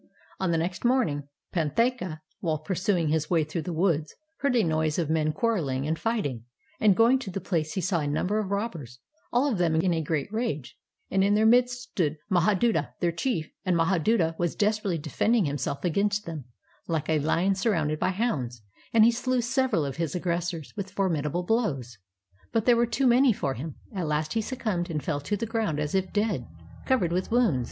[0.39, 4.97] On the next morning Panthaka, while pursuing his way through the woods, heard a noise
[4.97, 6.43] as of men quarrel ing and fighting,
[6.79, 8.97] and going to the place he saw a number of robbers,
[9.31, 10.75] all of them in a great rage,
[11.11, 15.85] and in their midst stood Mah§,duta, their chief; and Mahaduta was des perately defending himself
[15.85, 16.45] against them,
[16.87, 18.63] like a lion sur rounded by hounds,
[18.95, 21.99] and he slew several of his aggressors with formidable blows,
[22.51, 25.45] but there' were too many for him; at last he succumbed, and fell to the
[25.45, 26.47] ground as if dead,
[26.87, 27.59] covered with wounds.